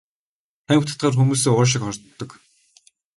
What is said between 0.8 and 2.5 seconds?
татахлаар хүмүүсийн уушиг хордог.